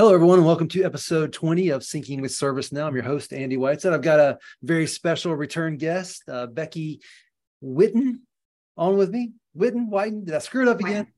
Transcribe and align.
Hello, 0.00 0.14
everyone, 0.14 0.38
and 0.38 0.46
welcome 0.46 0.66
to 0.68 0.82
episode 0.82 1.30
20 1.30 1.68
of 1.68 1.82
Syncing 1.82 2.22
with 2.22 2.30
ServiceNow. 2.30 2.86
I'm 2.86 2.94
your 2.94 3.04
host, 3.04 3.34
Andy 3.34 3.58
Whiteside. 3.58 3.92
I've 3.92 4.00
got 4.00 4.18
a 4.18 4.38
very 4.62 4.86
special 4.86 5.36
return 5.36 5.76
guest, 5.76 6.22
uh, 6.26 6.46
Becky 6.46 7.02
Whitten, 7.62 8.20
on 8.78 8.96
with 8.96 9.10
me. 9.10 9.32
Whitten, 9.54 9.90
Whiten. 9.90 10.24
Did 10.24 10.34
I 10.34 10.38
screw 10.38 10.62
it 10.62 10.68
up 10.68 10.80
again? 10.80 11.08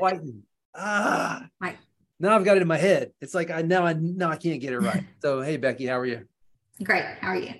Whiten. 0.00 0.42
Ah. 0.74 1.46
Right. 1.60 1.78
Now 2.18 2.34
I've 2.34 2.44
got 2.44 2.56
it 2.56 2.62
in 2.62 2.66
my 2.66 2.76
head. 2.76 3.12
It's 3.20 3.34
like 3.34 3.52
I 3.52 3.62
now 3.62 3.86
I 3.86 3.92
now 3.92 4.30
I 4.30 4.36
can't 4.36 4.60
get 4.60 4.72
it 4.72 4.80
right. 4.80 5.04
So 5.22 5.40
hey, 5.40 5.56
Becky, 5.56 5.86
how 5.86 6.00
are 6.00 6.04
you? 6.04 6.26
Great. 6.82 7.04
How 7.20 7.28
are 7.28 7.36
you? 7.36 7.54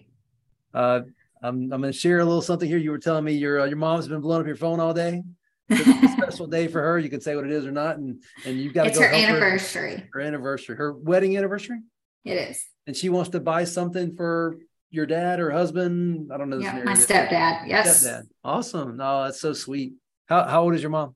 Uh, 0.75 1.03
I'm 1.41 1.73
I'm 1.73 1.81
going 1.81 1.83
to 1.83 1.93
share 1.93 2.19
a 2.19 2.25
little 2.25 2.43
something 2.43 2.69
here. 2.69 2.79
You 2.79 2.91
were 2.91 2.99
telling 2.99 3.23
me 3.23 3.35
your 3.35 3.61
uh, 3.61 3.67
your 3.67 3.77
mom's 3.77 4.09
been 4.09 4.21
blowing 4.21 4.41
up 4.41 4.49
your 4.49 4.57
phone 4.57 4.81
all 4.81 4.93
day 4.93 5.23
special 5.71 6.47
day 6.47 6.69
for 6.69 6.81
her. 6.83 6.99
You 6.99 7.09
can 7.09 7.21
say 7.21 7.35
what 7.37 7.45
it 7.45 7.51
is 7.53 7.67
or 7.67 7.73
not, 7.73 7.97
and 7.99 8.23
and 8.45 8.59
you've 8.59 8.75
got 8.75 8.85
to 8.85 8.89
It's 8.91 8.99
go 8.99 9.05
her 9.07 9.13
anniversary. 9.13 9.97
Her, 9.97 10.09
her 10.15 10.21
anniversary, 10.21 10.77
her 10.77 10.93
wedding 10.93 11.37
anniversary, 11.37 11.79
It 12.25 12.35
is. 12.35 12.65
and 12.87 12.97
she 12.97 13.09
wants 13.09 13.31
to 13.31 13.41
buy 13.41 13.65
something 13.65 14.17
for 14.17 14.57
your 14.91 15.07
dad 15.07 15.41
or 15.41 15.51
husband. 15.51 16.31
I 16.33 16.37
don't 16.37 16.51
know. 16.51 16.59
Yeah, 16.59 16.83
my 16.85 16.93
stepdad. 16.95 17.67
Yes. 17.67 18.05
Stepdad. 18.07 18.23
Awesome. 18.45 18.97
No, 18.97 19.25
that's 19.25 19.41
so 19.41 19.53
sweet. 19.53 19.95
How 20.27 20.45
how 20.45 20.63
old 20.63 20.75
is 20.75 20.83
your 20.83 20.91
mom? 20.91 21.15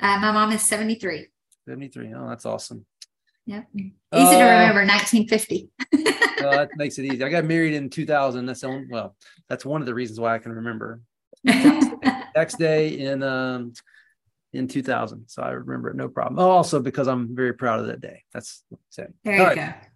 Uh, 0.00 0.18
my 0.18 0.32
mom 0.32 0.52
is 0.52 0.62
73. 0.62 1.26
Seventy 1.68 1.88
three. 1.88 2.12
Oh, 2.14 2.28
that's 2.28 2.46
awesome. 2.46 2.84
Yep. 3.46 3.66
Easy 3.76 3.92
Uh, 4.12 4.30
to 4.38 4.44
remember 4.44 4.80
1950. 4.86 5.70
Well, 6.40 6.52
that 6.52 6.70
makes 6.76 6.98
it 6.98 7.04
easy. 7.04 7.22
I 7.22 7.28
got 7.28 7.44
married 7.44 7.74
in 7.74 7.90
two 7.90 8.06
thousand. 8.06 8.46
That's 8.46 8.62
the 8.62 8.68
only, 8.68 8.86
well, 8.90 9.14
that's 9.50 9.62
one 9.66 9.82
of 9.82 9.86
the 9.86 9.92
reasons 9.92 10.18
why 10.18 10.34
I 10.34 10.38
can 10.38 10.52
remember. 10.52 11.02
Next 12.34 12.58
day 12.58 12.98
in 12.98 13.22
um 13.22 13.72
in 14.52 14.66
2000 14.66 15.28
so 15.28 15.42
i 15.42 15.50
remember 15.50 15.90
it 15.90 15.96
no 15.96 16.08
problem 16.08 16.38
oh, 16.40 16.50
also 16.50 16.80
because 16.80 17.06
i'm 17.06 17.36
very 17.36 17.54
proud 17.54 17.78
of 17.78 17.86
that 17.86 18.00
day 18.00 18.24
that's 18.32 18.64
saying 18.88 19.14
there 19.22 19.34
All 19.34 19.40
you 19.40 19.46
right. 19.46 19.56
go. 19.56 19.86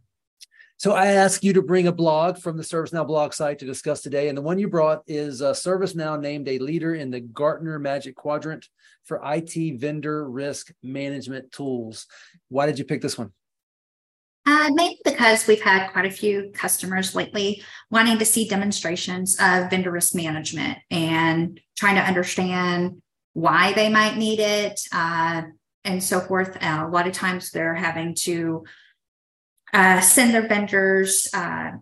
So 0.76 0.92
I 0.92 1.06
asked 1.06 1.44
you 1.44 1.52
to 1.52 1.62
bring 1.62 1.86
a 1.86 1.92
blog 1.92 2.36
from 2.36 2.56
the 2.56 2.62
ServiceNow 2.62 3.06
blog 3.06 3.32
site 3.32 3.60
to 3.60 3.64
discuss 3.64 4.02
today, 4.02 4.28
and 4.28 4.36
the 4.36 4.42
one 4.42 4.58
you 4.58 4.68
brought 4.68 5.02
is 5.06 5.41
uh, 5.41 5.52
ServiceNow 5.52 6.20
named 6.20 6.48
a 6.48 6.58
leader 6.58 6.94
in 6.94 7.10
the 7.10 7.20
Gartner 7.20 7.78
Magic 7.78 8.16
Quadrant 8.16 8.69
for 9.04 9.20
IT 9.24 9.80
vendor 9.80 10.28
risk 10.28 10.72
management 10.82 11.52
tools. 11.52 12.06
Why 12.48 12.66
did 12.66 12.78
you 12.78 12.84
pick 12.84 13.00
this 13.00 13.16
one? 13.16 13.32
Uh, 14.47 14.69
mainly 14.75 14.98
because 15.05 15.47
we've 15.47 15.62
had 15.62 15.91
quite 15.91 16.05
a 16.05 16.11
few 16.11 16.50
customers 16.53 17.14
lately 17.14 17.62
wanting 17.91 18.19
to 18.19 18.27
see 18.27 18.47
demonstrations 18.47 19.39
of 19.41 19.70
vendor 19.70 19.91
risk 19.91 20.14
management 20.14 20.77
and 20.91 21.59
trying 21.78 21.95
to 21.95 22.03
understand 22.03 23.00
why 23.33 23.72
they 23.72 23.89
might 23.89 24.19
need 24.19 24.41
it 24.41 24.81
uh, 24.92 25.42
and 25.84 26.03
so 26.03 26.20
forth. 26.20 26.56
Uh, 26.62 26.84
a 26.87 26.91
lot 26.91 27.06
of 27.06 27.15
times 27.15 27.50
they're 27.50 27.75
having 27.75 28.15
to 28.15 28.65
uh, 29.72 30.00
send 30.00 30.34
their 30.34 30.47
vendors 30.47 31.27
uh, 31.33 31.72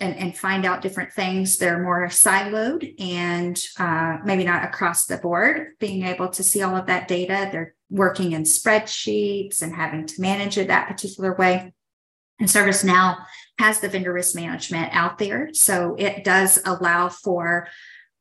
and, 0.00 0.16
and 0.16 0.36
find 0.36 0.64
out 0.64 0.80
different 0.80 1.12
things. 1.12 1.58
They're 1.58 1.82
more 1.82 2.06
siloed 2.06 2.94
and 2.98 3.62
uh, 3.78 4.18
maybe 4.24 4.44
not 4.44 4.64
across 4.64 5.04
the 5.04 5.18
board, 5.18 5.74
being 5.78 6.04
able 6.06 6.28
to 6.30 6.42
see 6.42 6.62
all 6.62 6.76
of 6.76 6.86
that 6.86 7.08
data. 7.08 7.48
They're 7.52 7.74
working 7.90 8.32
in 8.32 8.44
spreadsheets 8.44 9.62
and 9.62 9.74
having 9.74 10.06
to 10.06 10.20
manage 10.20 10.56
it 10.56 10.68
that 10.68 10.88
particular 10.88 11.34
way. 11.34 11.72
And 12.40 12.48
ServiceNow 12.48 13.18
has 13.58 13.80
the 13.80 13.88
vendor 13.88 14.12
risk 14.12 14.34
management 14.34 14.88
out 14.92 15.18
there. 15.18 15.50
So 15.52 15.94
it 15.98 16.24
does 16.24 16.58
allow 16.64 17.10
for 17.10 17.68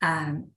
um, 0.02 0.50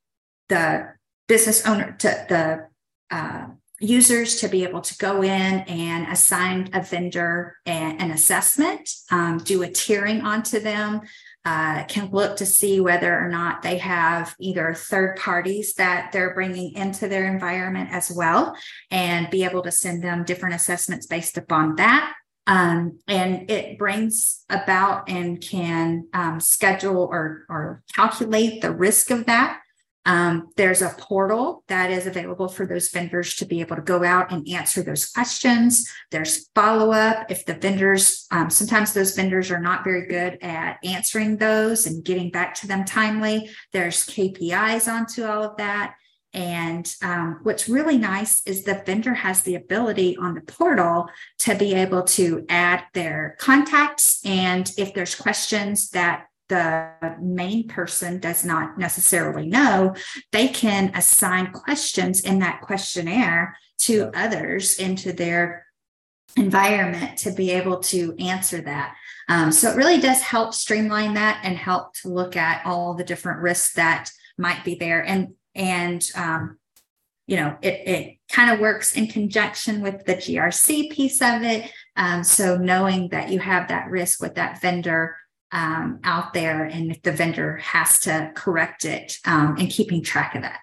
the 0.48 0.88
business 1.28 1.64
owner 1.66 1.96
to 2.00 2.26
the 2.28 3.16
uh, 3.16 3.46
users 3.80 4.40
to 4.40 4.48
be 4.48 4.62
able 4.64 4.80
to 4.80 4.96
go 4.98 5.22
in 5.22 5.30
and 5.30 6.06
assign 6.12 6.70
a 6.72 6.82
vendor 6.82 7.56
an 7.66 8.10
assessment, 8.10 8.88
um, 9.10 9.38
do 9.38 9.62
a 9.62 9.68
tiering 9.68 10.22
onto 10.22 10.60
them, 10.60 11.00
uh, 11.44 11.84
can 11.84 12.08
look 12.10 12.36
to 12.36 12.46
see 12.46 12.80
whether 12.80 13.18
or 13.18 13.28
not 13.28 13.62
they 13.62 13.78
have 13.78 14.34
either 14.38 14.74
third 14.74 15.16
parties 15.16 15.74
that 15.74 16.12
they're 16.12 16.34
bringing 16.34 16.72
into 16.74 17.08
their 17.08 17.26
environment 17.26 17.90
as 17.92 18.12
well, 18.14 18.56
and 18.90 19.28
be 19.30 19.42
able 19.42 19.62
to 19.62 19.72
send 19.72 20.02
them 20.02 20.24
different 20.24 20.54
assessments 20.54 21.06
based 21.06 21.36
upon 21.36 21.74
that. 21.76 22.14
Um, 22.46 22.98
and 23.06 23.50
it 23.50 23.78
brings 23.78 24.44
about 24.50 25.08
and 25.08 25.40
can 25.40 26.08
um, 26.12 26.40
schedule 26.40 27.08
or, 27.10 27.46
or 27.48 27.82
calculate 27.94 28.62
the 28.62 28.72
risk 28.72 29.10
of 29.10 29.26
that. 29.26 29.60
Um, 30.04 30.48
there's 30.56 30.82
a 30.82 30.94
portal 30.98 31.62
that 31.68 31.92
is 31.92 32.06
available 32.06 32.48
for 32.48 32.66
those 32.66 32.88
vendors 32.88 33.36
to 33.36 33.44
be 33.44 33.60
able 33.60 33.76
to 33.76 33.82
go 33.82 34.02
out 34.02 34.32
and 34.32 34.48
answer 34.48 34.82
those 34.82 35.06
questions. 35.06 35.88
There's 36.10 36.48
follow 36.56 36.90
up. 36.90 37.30
If 37.30 37.46
the 37.46 37.54
vendors, 37.54 38.26
um, 38.32 38.50
sometimes 38.50 38.92
those 38.92 39.14
vendors 39.14 39.52
are 39.52 39.60
not 39.60 39.84
very 39.84 40.08
good 40.08 40.38
at 40.42 40.78
answering 40.82 41.36
those 41.36 41.86
and 41.86 42.04
getting 42.04 42.30
back 42.32 42.54
to 42.56 42.66
them 42.66 42.84
timely. 42.84 43.50
There's 43.72 44.04
KPIs 44.06 44.92
onto 44.92 45.24
all 45.24 45.44
of 45.44 45.56
that. 45.58 45.94
And 46.34 46.92
um, 47.02 47.40
what's 47.42 47.68
really 47.68 47.98
nice 47.98 48.42
is 48.46 48.64
the 48.64 48.82
vendor 48.86 49.14
has 49.14 49.42
the 49.42 49.54
ability 49.54 50.16
on 50.16 50.34
the 50.34 50.40
portal 50.40 51.08
to 51.40 51.54
be 51.54 51.74
able 51.74 52.04
to 52.04 52.46
add 52.48 52.84
their 52.94 53.36
contacts. 53.38 54.24
And 54.24 54.70
if 54.78 54.94
there's 54.94 55.14
questions 55.14 55.90
that 55.90 56.26
the 56.48 56.90
main 57.20 57.68
person 57.68 58.18
does 58.18 58.44
not 58.44 58.78
necessarily 58.78 59.46
know, 59.46 59.94
they 60.32 60.48
can 60.48 60.92
assign 60.94 61.52
questions 61.52 62.20
in 62.20 62.38
that 62.40 62.60
questionnaire 62.62 63.56
to 63.78 64.10
others 64.14 64.78
into 64.78 65.12
their 65.12 65.66
environment 66.36 67.18
to 67.18 67.30
be 67.30 67.50
able 67.50 67.80
to 67.80 68.14
answer 68.18 68.60
that. 68.62 68.94
Um, 69.28 69.52
so 69.52 69.70
it 69.70 69.76
really 69.76 70.00
does 70.00 70.22
help 70.22 70.54
streamline 70.54 71.14
that 71.14 71.40
and 71.42 71.56
help 71.56 71.94
to 71.94 72.08
look 72.08 72.36
at 72.36 72.64
all 72.64 72.94
the 72.94 73.04
different 73.04 73.40
risks 73.40 73.74
that 73.74 74.10
might 74.38 74.64
be 74.64 74.74
there. 74.74 75.04
And 75.04 75.34
and 75.54 76.04
um, 76.14 76.58
you 77.26 77.36
know, 77.36 77.56
it 77.62 77.88
it 77.88 78.18
kind 78.30 78.50
of 78.50 78.60
works 78.60 78.96
in 78.96 79.06
conjunction 79.06 79.80
with 79.80 80.04
the 80.04 80.16
GRC 80.16 80.90
piece 80.90 81.22
of 81.22 81.42
it. 81.42 81.70
Um, 81.96 82.24
so 82.24 82.56
knowing 82.56 83.08
that 83.08 83.30
you 83.30 83.38
have 83.38 83.68
that 83.68 83.90
risk 83.90 84.20
with 84.20 84.34
that 84.34 84.60
vendor 84.60 85.16
um, 85.52 86.00
out 86.04 86.32
there, 86.32 86.64
and 86.64 86.90
if 86.90 87.02
the 87.02 87.12
vendor 87.12 87.56
has 87.58 88.00
to 88.00 88.32
correct 88.34 88.84
it, 88.84 89.18
um, 89.24 89.56
and 89.58 89.70
keeping 89.70 90.02
track 90.02 90.34
of 90.34 90.42
that. 90.42 90.60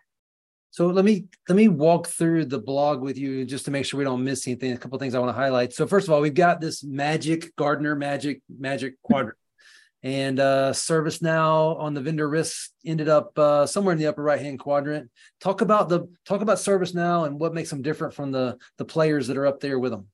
So 0.72 0.88
let 0.88 1.06
me 1.06 1.26
let 1.48 1.56
me 1.56 1.68
walk 1.68 2.08
through 2.08 2.46
the 2.46 2.60
blog 2.60 3.02
with 3.02 3.18
you 3.18 3.46
just 3.46 3.66
to 3.66 3.72
make 3.72 3.86
sure 3.86 3.98
we 3.98 4.04
don't 4.04 4.24
miss 4.24 4.48
anything. 4.48 4.72
A 4.74 4.78
couple 4.78 5.00
things 5.00 5.16
I 5.16 5.20
want 5.20 5.30
to 5.30 5.42
highlight. 5.42 5.74
So 5.74 5.88
first 5.88 6.08
of 6.08 6.14
all, 6.14 6.22
we've 6.22 6.34
got 6.34 6.62
this 6.62 6.84
magic 6.84 7.56
Gartner 7.56 7.96
magic 7.96 8.42
magic 8.48 9.02
quadrant. 9.02 9.38
And 10.02 10.40
uh, 10.40 10.72
ServiceNow 10.72 11.78
on 11.78 11.94
the 11.94 12.02
vendor 12.02 12.30
risk 12.30 12.72
ended 12.86 13.10
up 13.10 13.38
uh, 13.38 13.66
somewhere 13.66 13.92
in 13.92 14.00
the 14.00 14.08
upper 14.08 14.24
right 14.24 14.40
hand 14.40 14.60
quadrant. 14.60 15.10
Talk 15.42 15.62
about 15.62 15.90
the 15.90 16.08
talk 16.26 16.42
about 16.42 16.58
ServiceNow 16.58 17.28
and 17.28 17.40
what 17.40 17.54
makes 17.54 17.70
them 17.70 17.82
different 17.82 18.14
from 18.14 18.32
the 18.32 18.58
the 18.78 18.86
players 18.86 19.28
that 19.28 19.38
are 19.38 19.46
up 19.46 19.60
there 19.60 19.78
with 19.78 19.92
them. 19.92 20.08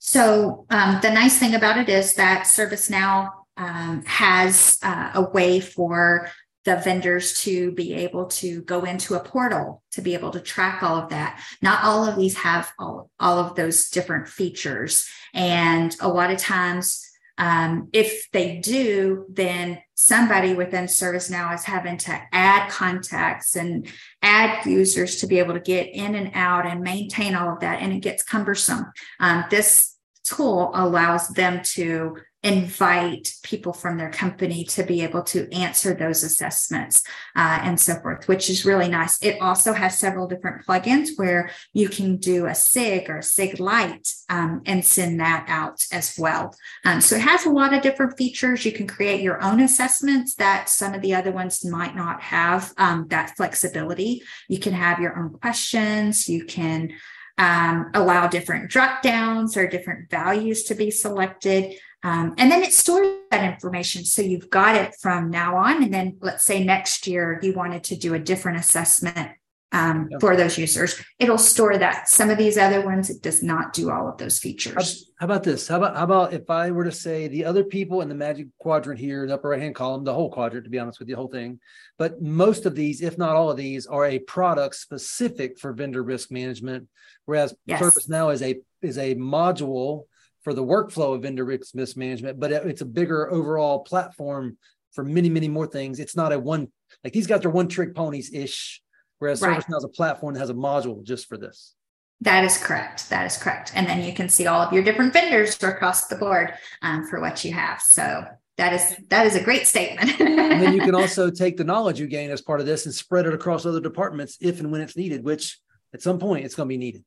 So 0.00 0.66
um, 0.68 0.98
the 1.00 1.10
nice 1.10 1.38
thing 1.38 1.54
about 1.54 1.78
it 1.78 1.88
is 1.88 2.14
that 2.14 2.44
ServiceNow 2.44 3.30
um, 3.56 4.02
has 4.04 4.78
uh, 4.82 5.12
a 5.14 5.30
way 5.30 5.60
for 5.60 6.28
the 6.64 6.76
vendors 6.76 7.40
to 7.40 7.72
be 7.72 7.92
able 7.94 8.26
to 8.26 8.62
go 8.62 8.84
into 8.84 9.14
a 9.14 9.20
portal 9.20 9.82
to 9.92 10.00
be 10.00 10.14
able 10.14 10.30
to 10.30 10.40
track 10.40 10.82
all 10.82 10.96
of 10.96 11.10
that. 11.10 11.42
Not 11.60 11.82
all 11.82 12.04
of 12.04 12.16
these 12.16 12.36
have 12.38 12.72
all, 12.78 13.10
all 13.18 13.38
of 13.38 13.56
those 13.56 13.88
different 13.90 14.28
features. 14.28 15.08
And 15.34 15.94
a 16.00 16.08
lot 16.08 16.30
of 16.30 16.38
times, 16.38 17.08
um, 17.38 17.88
if 17.92 18.30
they 18.30 18.58
do, 18.58 19.26
then 19.28 19.82
somebody 19.94 20.54
within 20.54 20.84
ServiceNow 20.84 21.54
is 21.54 21.64
having 21.64 21.96
to 21.96 22.20
add 22.32 22.70
contacts 22.70 23.56
and 23.56 23.88
add 24.20 24.64
users 24.66 25.16
to 25.16 25.26
be 25.26 25.38
able 25.38 25.54
to 25.54 25.60
get 25.60 25.88
in 25.88 26.14
and 26.14 26.30
out 26.34 26.66
and 26.66 26.80
maintain 26.80 27.34
all 27.34 27.52
of 27.52 27.60
that. 27.60 27.80
And 27.80 27.92
it 27.92 28.00
gets 28.00 28.22
cumbersome. 28.22 28.86
Um, 29.18 29.44
this 29.50 29.96
tool 30.24 30.70
allows 30.74 31.28
them 31.28 31.62
to 31.64 32.16
invite 32.42 33.34
people 33.42 33.72
from 33.72 33.98
their 33.98 34.10
company 34.10 34.64
to 34.64 34.82
be 34.82 35.02
able 35.02 35.22
to 35.22 35.52
answer 35.52 35.94
those 35.94 36.24
assessments 36.24 37.04
uh, 37.36 37.60
and 37.62 37.78
so 37.78 37.94
forth, 38.00 38.26
which 38.26 38.50
is 38.50 38.64
really 38.64 38.88
nice. 38.88 39.22
It 39.22 39.40
also 39.40 39.72
has 39.72 39.98
several 39.98 40.26
different 40.26 40.66
plugins 40.66 41.10
where 41.16 41.50
you 41.72 41.88
can 41.88 42.16
do 42.16 42.46
a 42.46 42.54
SIG 42.54 43.08
or 43.08 43.18
a 43.18 43.22
SIG 43.22 43.60
Lite 43.60 44.12
um, 44.28 44.62
and 44.66 44.84
send 44.84 45.20
that 45.20 45.46
out 45.48 45.84
as 45.92 46.18
well. 46.18 46.54
Um, 46.84 47.00
so 47.00 47.14
it 47.14 47.22
has 47.22 47.46
a 47.46 47.50
lot 47.50 47.72
of 47.72 47.82
different 47.82 48.16
features. 48.16 48.64
You 48.64 48.72
can 48.72 48.88
create 48.88 49.20
your 49.20 49.42
own 49.42 49.60
assessments 49.60 50.34
that 50.34 50.68
some 50.68 50.94
of 50.94 51.02
the 51.02 51.14
other 51.14 51.30
ones 51.30 51.64
might 51.64 51.94
not 51.94 52.22
have 52.22 52.72
um, 52.76 53.06
that 53.10 53.36
flexibility. 53.36 54.22
You 54.48 54.58
can 54.58 54.72
have 54.72 54.98
your 54.98 55.16
own 55.16 55.30
questions. 55.30 56.28
You 56.28 56.44
can 56.44 56.92
um, 57.38 57.90
allow 57.94 58.26
different 58.26 58.70
drop 58.70 59.02
downs 59.02 59.56
or 59.56 59.66
different 59.66 60.10
values 60.10 60.64
to 60.64 60.74
be 60.74 60.90
selected. 60.90 61.74
Um, 62.02 62.34
and 62.36 62.50
then 62.50 62.62
it 62.62 62.72
stores 62.72 63.16
that 63.30 63.52
information. 63.52 64.04
So 64.04 64.22
you've 64.22 64.50
got 64.50 64.76
it 64.76 64.94
from 65.00 65.30
now 65.30 65.56
on. 65.56 65.82
And 65.82 65.94
then 65.94 66.16
let's 66.20 66.44
say 66.44 66.64
next 66.64 67.06
year 67.06 67.38
you 67.42 67.52
wanted 67.52 67.84
to 67.84 67.96
do 67.96 68.14
a 68.14 68.18
different 68.18 68.58
assessment 68.58 69.30
um, 69.72 70.10
for 70.20 70.36
those 70.36 70.58
users. 70.58 71.02
It'll 71.18 71.38
store 71.38 71.78
that. 71.78 72.08
Some 72.08 72.28
of 72.30 72.38
these 72.38 72.58
other 72.58 72.82
ones, 72.82 73.08
it 73.08 73.22
does 73.22 73.42
not 73.42 73.72
do 73.72 73.90
all 73.90 74.08
of 74.08 74.18
those 74.18 74.38
features. 74.38 75.06
How, 75.18 75.26
how 75.26 75.32
about 75.32 75.42
this? 75.44 75.66
How 75.66 75.78
about 75.78 75.96
how 75.96 76.04
about 76.04 76.32
if 76.34 76.50
I 76.50 76.70
were 76.70 76.84
to 76.84 76.92
say 76.92 77.26
the 77.28 77.44
other 77.44 77.64
people 77.64 78.02
in 78.02 78.08
the 78.08 78.14
magic 78.14 78.48
quadrant 78.58 79.00
here, 79.00 79.26
the 79.26 79.34
upper 79.34 79.48
right 79.48 79.60
hand 79.60 79.74
column, 79.74 80.04
the 80.04 80.12
whole 80.12 80.30
quadrant, 80.30 80.64
to 80.64 80.70
be 80.70 80.78
honest 80.78 80.98
with 80.98 81.08
you, 81.08 81.14
the 81.14 81.20
whole 81.20 81.30
thing, 81.30 81.58
but 81.98 82.20
most 82.20 82.66
of 82.66 82.74
these, 82.74 83.00
if 83.00 83.16
not 83.16 83.34
all 83.34 83.50
of 83.50 83.56
these, 83.56 83.86
are 83.86 84.06
a 84.06 84.18
product 84.18 84.74
specific 84.74 85.58
for 85.58 85.72
vendor 85.72 86.02
risk 86.02 86.30
management, 86.30 86.88
whereas 87.24 87.54
yes. 87.64 87.80
ServiceNow 87.80 88.32
is 88.32 88.42
a 88.42 88.60
is 88.82 88.98
a 88.98 89.14
module 89.14 90.02
for 90.42 90.54
the 90.54 90.64
workflow 90.64 91.14
of 91.14 91.22
vendor 91.22 91.44
risk 91.44 91.96
management, 91.96 92.38
but 92.40 92.52
it's 92.52 92.80
a 92.80 92.86
bigger 92.86 93.30
overall 93.30 93.80
platform 93.80 94.58
for 94.92 95.04
many, 95.04 95.28
many 95.28 95.48
more 95.48 95.66
things. 95.66 96.00
It's 96.00 96.16
not 96.16 96.32
a 96.32 96.38
one 96.38 96.68
like 97.04 97.12
these 97.12 97.26
guys 97.26 97.44
are 97.44 97.50
one 97.50 97.68
trick 97.68 97.94
ponies 97.94 98.32
ish 98.32 98.82
Whereas 99.22 99.40
right. 99.40 99.56
ServiceNow 99.56 99.76
is 99.76 99.84
a 99.84 99.88
platform 99.88 100.34
that 100.34 100.40
has 100.40 100.50
a 100.50 100.54
module 100.54 101.04
just 101.04 101.28
for 101.28 101.38
this. 101.38 101.76
That 102.22 102.44
is 102.44 102.58
correct. 102.58 103.08
That 103.08 103.24
is 103.24 103.38
correct. 103.38 103.70
And 103.72 103.86
then 103.86 104.02
you 104.02 104.12
can 104.12 104.28
see 104.28 104.48
all 104.48 104.60
of 104.60 104.72
your 104.72 104.82
different 104.82 105.12
vendors 105.12 105.62
across 105.62 106.08
the 106.08 106.16
board 106.16 106.54
um, 106.82 107.06
for 107.06 107.20
what 107.20 107.44
you 107.44 107.52
have. 107.52 107.80
So 107.80 108.24
that 108.56 108.72
is 108.72 108.96
that 109.10 109.24
is 109.24 109.36
a 109.36 109.40
great 109.44 109.68
statement. 109.68 110.20
and 110.20 110.60
then 110.60 110.74
you 110.74 110.80
can 110.80 110.94
also 111.00 111.30
take 111.30 111.56
the 111.56 111.62
knowledge 111.62 112.00
you 112.00 112.08
gain 112.08 112.32
as 112.32 112.40
part 112.40 112.58
of 112.58 112.66
this 112.66 112.84
and 112.84 112.92
spread 112.92 113.26
it 113.26 113.32
across 113.32 113.64
other 113.64 113.80
departments 113.80 114.38
if 114.40 114.58
and 114.58 114.72
when 114.72 114.80
it's 114.80 114.96
needed, 114.96 115.22
which 115.22 115.60
at 115.94 116.02
some 116.02 116.18
point 116.18 116.44
it's 116.44 116.56
going 116.56 116.68
to 116.68 116.72
be 116.72 116.76
needed. 116.76 117.04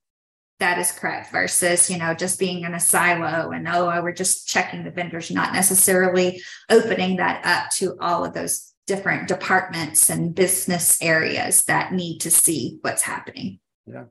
That 0.59 0.79
is 0.79 0.91
correct. 0.91 1.31
Versus, 1.31 1.89
you 1.89 1.97
know, 1.97 2.13
just 2.13 2.39
being 2.39 2.63
in 2.63 2.73
a 2.73 2.79
silo 2.79 3.51
and 3.51 3.67
oh, 3.67 4.01
we're 4.01 4.13
just 4.13 4.47
checking 4.47 4.83
the 4.83 4.91
vendors, 4.91 5.29
not 5.31 5.53
necessarily 5.53 6.41
opening 6.69 7.17
that 7.17 7.45
up 7.45 7.71
to 7.77 7.97
all 7.99 8.23
of 8.23 8.33
those 8.33 8.73
different 8.87 9.27
departments 9.27 10.09
and 10.09 10.35
business 10.35 11.01
areas 11.01 11.63
that 11.65 11.93
need 11.93 12.19
to 12.19 12.31
see 12.31 12.77
what's 12.81 13.01
happening. 13.01 13.59
Yeah. 13.85 14.05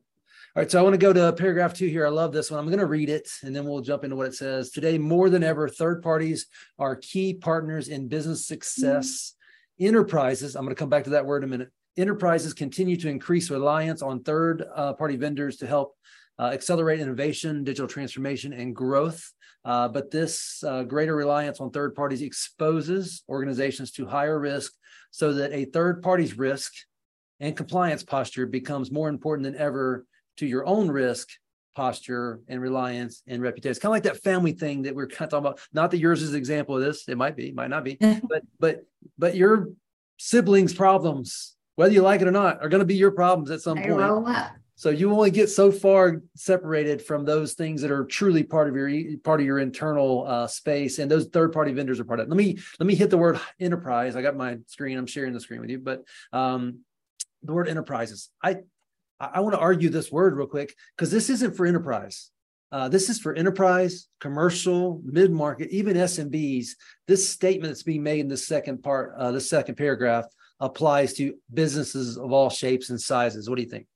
All 0.57 0.63
right, 0.63 0.71
so 0.71 0.79
I 0.79 0.83
want 0.83 0.95
to 0.95 0.99
go 0.99 1.13
to 1.13 1.33
paragraph 1.33 1.75
two 1.75 1.89
here. 1.89 2.07
I 2.07 2.11
love 2.11 2.33
this 2.33 2.51
one. 2.51 2.61
I'm 2.61 2.67
going 2.67 2.79
to 2.79 2.87
read 2.87 3.09
it 3.09 3.29
and 3.43 3.57
then 3.57 3.65
we'll 3.65 3.81
jump 3.81 4.05
into 4.05 4.15
what 4.15 4.29
it 4.29 4.35
says. 4.35 4.71
Today, 4.71 4.99
more 4.99 5.29
than 5.29 5.43
ever, 5.43 5.69
third 5.69 6.01
parties 6.01 6.47
are 6.79 6.95
key 6.95 7.35
partners 7.35 7.89
in 7.89 8.07
business 8.07 8.47
success. 8.47 9.35
Mm-hmm. 9.81 9.89
Enterprises, 9.89 10.55
I'm 10.55 10.65
going 10.65 10.75
to 10.75 10.79
come 10.79 10.91
back 16.39 16.61
to 16.61 16.67
that 16.67 16.79
word 16.79 17.01
in 17.01 17.09
a 17.09 17.13
minute. 17.13 17.21
Enterprises 17.21 17.43
continue 17.43 17.65
to 17.65 17.65
increase 17.65 17.65
reliance 17.65 17.65
on 17.65 17.65
third 17.65 17.65
uh, 17.65 17.65
party 17.65 17.65
vendors 17.65 17.65
to 17.65 17.65
help 17.65 17.65
accelerate 17.65 17.65
innovation, 17.65 17.65
digital 17.65 17.89
transformation, 17.89 18.53
and 18.53 18.77
growth. 18.77 19.33
Uh, 19.65 19.89
but 19.89 20.11
this 20.11 20.63
uh, 20.65 20.83
greater 20.83 21.17
reliance 21.17 21.61
on 21.61 21.71
third 21.71 21.95
parties 21.95 22.23
exposes 22.23 23.23
organizations 23.29 23.91
to 23.93 24.07
higher 24.07 24.39
risk 24.39 24.73
so 25.11 25.33
that 25.33 25.53
a 25.53 25.65
third 25.67 26.03
party's 26.03 26.37
risk 26.39 26.73
and 27.41 27.57
compliance 27.57 28.03
posture 28.03 28.47
becomes 28.47 28.91
more 28.91 29.09
important 29.09 29.45
than 29.45 29.57
ever 29.57 30.07
to 30.37 30.47
your 30.47 30.67
own 30.67 30.89
risk 30.91 31.29
posture 31.75 32.41
and 32.49 32.61
reliance 32.61 33.23
and 33.27 33.43
reputation. 33.43 33.71
It's 33.71 33.79
kind 33.79 33.91
of 33.91 33.95
like 33.95 34.03
that 34.05 34.23
family 34.23 34.53
thing 34.53 34.83
that 34.83 34.95
we're 34.95 35.07
kind 35.07 35.23
of 35.23 35.31
talking 35.31 35.47
about. 35.47 35.61
Not 35.73 35.91
that 35.91 35.99
yours 35.99 36.23
is 36.23 36.31
an 36.31 36.37
example 36.37 36.77
of 36.77 36.83
this. 36.83 37.09
It 37.09 37.17
might 37.17 37.37
be, 37.37 37.53
might 37.53 37.71
not 37.71 37.85
be, 37.85 37.97
but 38.29 38.43
but 38.59 38.87
but 39.19 39.35
your 39.35 39.69
siblings' 40.19 40.75
problems, 40.75 41.57
whether 41.77 41.93
you 41.93 42.03
like 42.03 42.21
it 42.21 42.29
or 42.29 42.33
not, 42.33 42.63
are 42.63 42.69
going 42.69 42.81
to 42.81 42.87
be 42.87 42.97
your 42.97 43.11
problems 43.11 43.51
at 43.51 43.61
some 43.61 43.79
point. 43.79 43.91
Roll 43.91 44.27
up. 44.27 44.53
So 44.77 44.91
you 44.91 45.13
only 45.13 45.31
get 45.31 45.49
so 45.51 45.71
far 45.71 46.21
separated 46.35 47.01
from 47.01 47.25
those 47.25 47.55
things 47.55 47.81
that 47.83 47.93
are 47.93 48.05
truly 48.05 48.43
part 48.43 48.69
of 48.69 48.75
your 48.75 48.91
part 49.23 49.41
of 49.41 49.47
your 49.47 49.61
internal 49.61 50.27
uh, 50.27 50.47
space, 50.49 50.99
and 50.99 51.11
those 51.11 51.27
third 51.27 51.53
party 51.53 51.73
vendors 51.73 52.01
are 52.01 52.05
part 52.05 52.19
of 52.19 52.27
it. 52.27 52.31
Let 52.31 52.37
me 52.37 52.59
let 52.81 52.87
me 52.87 52.97
hit 52.97 53.11
the 53.11 53.19
word 53.19 53.39
enterprise. 53.61 54.17
I 54.17 54.23
got 54.23 54.37
my 54.37 54.59
screen. 54.67 54.99
I'm 54.99 55.07
sharing 55.07 55.33
the 55.33 55.41
screen 55.41 55.61
with 55.61 55.71
you, 55.71 55.79
but 55.79 56.03
um, 56.33 56.81
the 57.45 57.53
word 57.53 57.69
enterprises. 57.69 58.31
I 58.43 58.59
I 59.21 59.41
want 59.41 59.55
to 59.55 59.61
argue 59.61 59.91
this 59.91 60.11
word 60.11 60.35
real 60.35 60.49
quick 60.49 60.75
because 60.97 61.11
this 61.11 61.31
isn't 61.31 61.57
for 61.57 61.67
enterprise. 61.67 62.31
Uh, 62.73 62.89
this 62.89 63.09
is 63.09 63.21
for 63.21 63.33
enterprise, 63.33 64.09
commercial, 64.19 65.01
mid 65.05 65.31
market, 65.31 65.71
even 65.71 65.97
SMBs. 65.97 66.71
This 67.07 67.29
statement 67.29 67.71
that's 67.71 67.85
being 67.85 68.03
made 68.03 68.19
in 68.19 68.29
the 68.29 68.37
second 68.37 68.83
part, 68.83 69.15
uh, 69.17 69.31
the 69.31 69.41
second 69.41 69.77
paragraph, 69.77 70.25
applies 70.59 71.13
to 71.15 71.35
businesses 71.53 72.19
of 72.19 72.33
all 72.33 72.51
shapes 72.51 72.91
and 72.91 73.01
sizes. 73.01 73.49
What 73.49 73.57
do 73.57 73.63
you 73.63 73.69
think? 73.69 73.87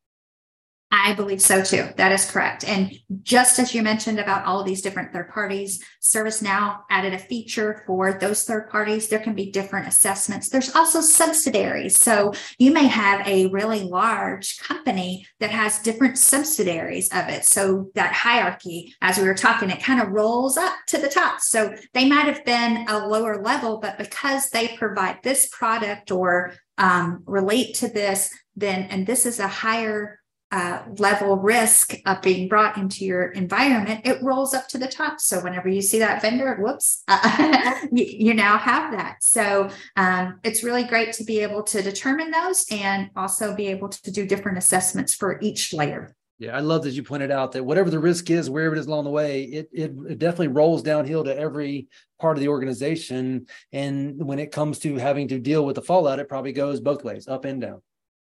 I 0.90 1.12
believe 1.12 1.43
so 1.43 1.62
too. 1.62 1.87
That 1.96 2.12
is 2.12 2.31
correct. 2.31 2.67
And 2.67 2.90
just 3.23 3.58
as 3.58 3.75
you 3.75 3.82
mentioned 3.82 4.19
about 4.19 4.46
all 4.46 4.64
these 4.64 4.81
different 4.81 5.12
third 5.12 5.29
parties, 5.29 5.85
ServiceNow 6.00 6.79
added 6.88 7.12
a 7.12 7.19
feature 7.19 7.82
for 7.87 8.14
those 8.14 8.44
third 8.44 8.70
parties. 8.70 9.06
There 9.06 9.19
can 9.19 9.35
be 9.35 9.50
different 9.50 9.87
assessments. 9.87 10.49
There's 10.49 10.75
also 10.75 11.02
subsidiaries. 11.02 11.99
So 11.99 12.32
you 12.58 12.73
may 12.73 12.87
have 12.87 13.26
a 13.26 13.49
really 13.49 13.82
large 13.82 14.58
company 14.61 15.26
that 15.40 15.50
has 15.50 15.81
different 15.81 16.17
subsidiaries 16.17 17.11
of 17.12 17.29
it. 17.29 17.44
So 17.44 17.90
that 17.94 18.14
hierarchy, 18.14 18.94
as 19.02 19.19
we 19.19 19.25
were 19.25 19.35
talking, 19.35 19.69
it 19.69 19.82
kind 19.82 20.00
of 20.00 20.08
rolls 20.08 20.56
up 20.56 20.75
to 20.87 20.96
the 20.96 21.08
top. 21.08 21.40
So 21.40 21.75
they 21.93 22.08
might 22.08 22.26
have 22.26 22.46
been 22.46 22.87
a 22.88 23.06
lower 23.06 23.43
level, 23.43 23.79
but 23.79 23.99
because 23.99 24.49
they 24.49 24.69
provide 24.69 25.19
this 25.23 25.50
product 25.50 26.11
or 26.11 26.55
um, 26.79 27.25
relate 27.26 27.75
to 27.76 27.88
this, 27.88 28.32
then, 28.56 28.85
and 28.85 29.06
this 29.06 29.26
is 29.26 29.38
a 29.38 29.49
higher 29.49 30.19
uh, 30.50 30.83
level 30.97 31.37
risk 31.37 31.95
of 32.06 32.23
being 32.23 32.49
brought 32.49 32.77
into 32.77 33.05
your 33.05 33.27
environment, 33.29 34.00
it 34.05 34.23
rolls 34.23 34.55
up 34.55 34.69
to 34.69 34.79
the 34.79 34.89
top. 34.89 35.21
So 35.21 35.41
whenever 35.41 35.69
you 35.69 35.83
see 35.83 35.99
that 35.99 36.23
vendor, 36.23 36.56
whoops, 36.56 37.03
uh, 37.06 37.75
you, 37.93 38.05
you, 38.05 38.35
now 38.35 38.56
have 38.56 38.93
that. 38.93 39.23
So 39.23 39.69
um, 39.97 40.41
it's 40.45 40.62
really 40.62 40.85
great 40.85 41.12
to 41.15 41.25
be 41.25 41.41
able 41.41 41.62
to 41.65 41.83
determine 41.83 42.31
those 42.31 42.65
and 42.71 43.11
also 43.15 43.55
be 43.55 43.67
able 43.67 43.91
to 43.91 44.11
do 44.11 44.27
different 44.27 44.59
assessments 44.59 45.15
for 45.15 45.39
each 45.43 45.75
layer. 45.75 46.15
Yeah, 46.39 46.56
I 46.56 46.61
love 46.61 46.85
that 46.85 46.93
you 46.93 47.03
pointed 47.03 47.33
out 47.33 47.50
that 47.53 47.65
whatever 47.65 47.91
the 47.91 47.99
risk 47.99 48.31
is, 48.31 48.49
wherever 48.49 48.77
it 48.77 48.79
is 48.79 48.87
along 48.87 49.05
the 49.05 49.11
way, 49.11 49.43
it, 49.43 49.69
it, 49.73 49.93
it 50.09 50.19
definitely 50.19 50.49
rolls 50.49 50.85
downhill 50.85 51.25
to 51.25 51.37
every 51.37 51.89
part 52.21 52.37
of 52.37 52.41
the 52.41 52.49
organization. 52.49 53.47
And 53.73 54.25
when 54.25 54.39
it 54.39 54.53
comes 54.53 54.79
to 54.81 54.97
having 54.97 55.27
to 55.29 55.41
deal 55.41 55.67
with 55.67 55.75
the 55.75 55.83
fallout, 55.83 56.21
it 56.21 56.29
probably 56.29 56.53
goes 56.53 56.81
both 56.81 57.03
ways, 57.03 57.27
up 57.27 57.45
and 57.45 57.61
down. 57.61 57.83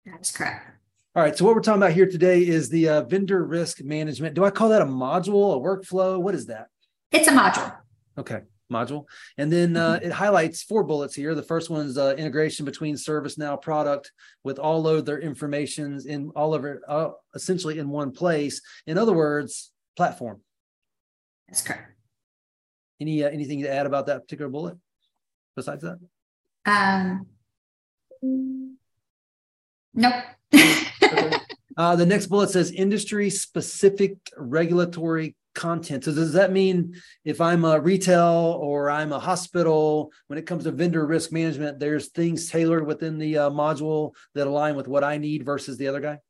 That's 0.04 0.30
correct. 0.30 0.75
All 1.16 1.22
right. 1.22 1.34
So 1.34 1.46
what 1.46 1.54
we're 1.54 1.62
talking 1.62 1.82
about 1.82 1.94
here 1.94 2.06
today 2.06 2.46
is 2.46 2.68
the 2.68 2.90
uh, 2.90 3.02
vendor 3.04 3.42
risk 3.42 3.82
management. 3.82 4.34
Do 4.34 4.44
I 4.44 4.50
call 4.50 4.68
that 4.68 4.82
a 4.82 4.86
module, 4.86 5.56
a 5.56 5.58
workflow? 5.58 6.20
What 6.20 6.34
is 6.34 6.44
that? 6.46 6.66
It's 7.10 7.26
a 7.26 7.30
module. 7.30 7.74
Okay, 8.18 8.40
module. 8.70 9.06
And 9.38 9.50
then 9.50 9.78
uh, 9.78 9.98
it 10.02 10.12
highlights 10.12 10.62
four 10.62 10.84
bullets 10.84 11.14
here. 11.14 11.34
The 11.34 11.42
first 11.42 11.70
one 11.70 11.86
is 11.86 11.96
uh, 11.96 12.16
integration 12.18 12.66
between 12.66 12.96
ServiceNow 12.96 13.62
product 13.62 14.12
with 14.44 14.58
all 14.58 14.86
of 14.86 15.06
their 15.06 15.18
informations 15.18 16.04
in 16.04 16.32
all 16.36 16.52
of 16.52 16.66
it, 16.66 16.80
uh, 16.86 17.12
essentially 17.34 17.78
in 17.78 17.88
one 17.88 18.12
place. 18.12 18.60
In 18.86 18.98
other 18.98 19.14
words, 19.14 19.73
platform. 19.96 20.42
That's 21.49 21.62
correct. 21.62 21.94
Any 23.00 23.25
uh, 23.25 23.30
anything 23.30 23.62
to 23.62 23.73
add 23.73 23.87
about 23.87 24.04
that 24.08 24.25
particular 24.25 24.50
bullet 24.50 24.76
besides 25.56 25.82
that? 25.82 25.99
Um, 26.66 27.26
nope. 29.94 30.12
Uh, 31.76 31.94
the 31.94 32.06
next 32.06 32.28
bullet 32.28 32.48
says 32.48 32.70
industry 32.70 33.28
specific 33.28 34.16
regulatory 34.38 35.36
content. 35.56 36.04
So 36.04 36.14
does 36.14 36.32
that 36.34 36.52
mean 36.52 36.94
if 37.25 37.40
I'm 37.40 37.64
a 37.64 37.80
retail 37.80 38.58
or 38.60 38.90
I'm 38.90 39.12
a 39.12 39.18
hospital, 39.18 40.12
when 40.28 40.38
it 40.38 40.46
comes 40.46 40.64
to 40.64 40.70
vendor 40.70 41.04
risk 41.06 41.32
management, 41.32 41.80
there's 41.80 42.08
things 42.08 42.48
tailored 42.48 42.86
within 42.86 43.18
the 43.18 43.38
uh, 43.38 43.50
module 43.50 44.14
that 44.34 44.46
align 44.46 44.76
with 44.76 44.86
what 44.86 45.04
I 45.04 45.18
need 45.18 45.44
versus 45.44 45.76
the 45.76 45.88
other 45.88 46.00
guy? 46.00 46.20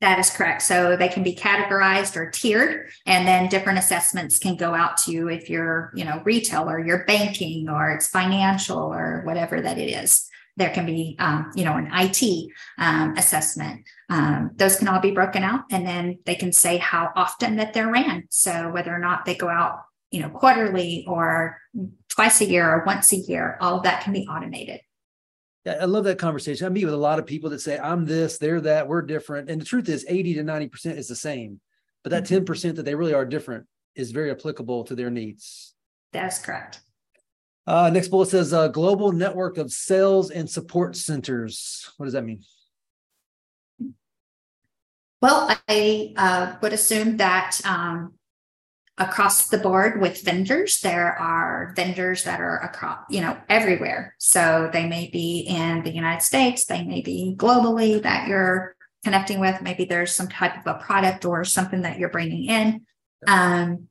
That 0.00 0.18
is 0.18 0.28
correct. 0.28 0.62
So 0.62 0.96
they 0.96 1.08
can 1.08 1.22
be 1.22 1.36
categorized 1.36 2.16
or 2.16 2.28
tiered, 2.28 2.90
and 3.06 3.28
then 3.28 3.48
different 3.48 3.78
assessments 3.78 4.40
can 4.40 4.56
go 4.56 4.74
out 4.74 4.96
to 4.98 5.12
you 5.12 5.28
if 5.28 5.48
you're, 5.48 5.92
you 5.94 6.04
know, 6.04 6.20
retail 6.24 6.68
or 6.68 6.84
you're 6.84 7.04
banking 7.04 7.68
or 7.68 7.92
it's 7.92 8.08
financial 8.08 8.78
or 8.78 9.22
whatever 9.24 9.60
that 9.60 9.78
it 9.78 9.88
is. 9.88 10.28
There 10.56 10.70
can 10.70 10.84
be, 10.84 11.16
um, 11.20 11.52
you 11.54 11.64
know, 11.64 11.76
an 11.76 11.90
IT 11.92 12.50
um, 12.76 13.16
assessment. 13.16 13.86
Um, 14.10 14.50
those 14.56 14.76
can 14.76 14.88
all 14.88 15.00
be 15.00 15.12
broken 15.12 15.42
out, 15.42 15.64
and 15.70 15.86
then 15.86 16.18
they 16.26 16.34
can 16.34 16.52
say 16.52 16.76
how 16.76 17.10
often 17.16 17.56
that 17.56 17.72
they're 17.72 17.90
ran. 17.90 18.24
So 18.30 18.70
whether 18.70 18.94
or 18.94 18.98
not 18.98 19.24
they 19.24 19.34
go 19.34 19.48
out, 19.48 19.80
you 20.10 20.20
know, 20.20 20.28
quarterly 20.28 21.04
or 21.08 21.58
twice 22.08 22.40
a 22.40 22.44
year 22.44 22.68
or 22.68 22.84
once 22.84 23.12
a 23.12 23.16
year, 23.16 23.56
all 23.60 23.76
of 23.76 23.82
that 23.84 24.02
can 24.02 24.12
be 24.12 24.26
automated. 24.26 24.80
Yeah, 25.64 25.78
I 25.80 25.86
love 25.86 26.04
that 26.04 26.18
conversation. 26.18 26.66
I 26.66 26.68
meet 26.68 26.84
with 26.84 26.92
a 26.92 26.98
lot 26.98 27.18
of 27.18 27.24
people 27.24 27.48
that 27.50 27.60
say, 27.60 27.78
I'm 27.78 28.04
this, 28.04 28.36
they're 28.36 28.60
that, 28.60 28.86
we're 28.86 29.00
different. 29.00 29.48
And 29.48 29.60
the 29.60 29.64
truth 29.64 29.88
is, 29.88 30.04
80 30.06 30.34
to 30.34 30.44
90% 30.44 30.98
is 30.98 31.08
the 31.08 31.16
same. 31.16 31.60
But 32.02 32.10
that 32.10 32.24
mm-hmm. 32.24 32.44
10% 32.44 32.76
that 32.76 32.84
they 32.84 32.94
really 32.94 33.14
are 33.14 33.24
different 33.24 33.66
is 33.94 34.10
very 34.10 34.30
applicable 34.30 34.84
to 34.84 34.94
their 34.94 35.10
needs. 35.10 35.74
That's 36.12 36.38
correct. 36.38 36.80
Uh, 37.66 37.88
next 37.88 38.08
bullet 38.08 38.28
says 38.28 38.52
uh, 38.52 38.68
global 38.68 39.10
network 39.10 39.56
of 39.56 39.72
sales 39.72 40.30
and 40.30 40.48
support 40.48 40.96
centers. 40.96 41.90
What 41.96 42.04
does 42.04 42.12
that 42.12 42.24
mean? 42.24 42.42
Well, 45.24 45.50
I 45.70 46.12
uh, 46.18 46.56
would 46.60 46.74
assume 46.74 47.16
that 47.16 47.58
um, 47.64 48.12
across 48.98 49.48
the 49.48 49.56
board 49.56 49.98
with 49.98 50.20
vendors, 50.20 50.80
there 50.82 51.18
are 51.18 51.72
vendors 51.74 52.24
that 52.24 52.42
are 52.42 52.58
across, 52.58 52.98
you 53.08 53.22
know, 53.22 53.34
everywhere. 53.48 54.16
So 54.18 54.68
they 54.70 54.86
may 54.86 55.08
be 55.10 55.46
in 55.48 55.82
the 55.82 55.94
United 55.94 56.20
States, 56.20 56.66
they 56.66 56.84
may 56.84 57.00
be 57.00 57.34
globally 57.38 58.02
that 58.02 58.28
you're 58.28 58.76
connecting 59.02 59.40
with. 59.40 59.62
Maybe 59.62 59.86
there's 59.86 60.12
some 60.12 60.28
type 60.28 60.58
of 60.58 60.66
a 60.66 60.78
product 60.78 61.24
or 61.24 61.42
something 61.42 61.80
that 61.80 61.98
you're 61.98 62.10
bringing 62.10 62.44
in 62.44 62.82
um, 63.26 63.88